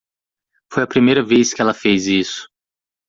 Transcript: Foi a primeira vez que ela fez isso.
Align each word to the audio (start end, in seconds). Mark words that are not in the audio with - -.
Foi 0.71 0.81
a 0.81 0.87
primeira 0.87 1.21
vez 1.23 1.53
que 1.53 1.61
ela 1.61 1.75
fez 1.75 2.07
isso. 2.07 2.49